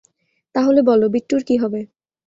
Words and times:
তাহলে 0.55 0.79
বলো, 0.81 1.05
বিট্টুর 1.09 1.41
কি 1.43 1.55
হবে? 1.57 1.81